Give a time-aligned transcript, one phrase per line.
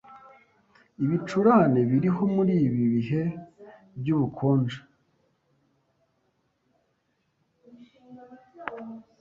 [1.03, 3.21] ibicurane biriho muri ibi bihe
[3.99, 4.79] by’ubukonje,